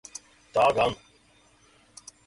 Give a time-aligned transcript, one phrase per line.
[0.55, 0.97] Tā gan.